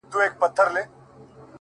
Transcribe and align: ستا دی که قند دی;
ستا 0.03 0.09
دی 0.21 0.27
که 0.31 0.37
قند 0.39 0.57
دی; 0.75 0.83